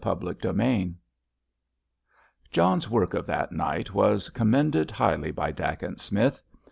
[0.03, 0.95] CHAPTER XXV
[2.49, 6.41] John's work of that night was commended highly by Dacent Smith.